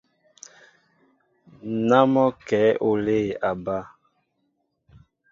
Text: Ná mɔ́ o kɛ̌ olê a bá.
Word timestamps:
Ná 1.87 1.97
mɔ́ 2.11 2.25
o 2.29 2.35
kɛ̌ 2.47 2.63
olê 2.87 3.21
a 3.49 3.51
bá. 3.63 3.77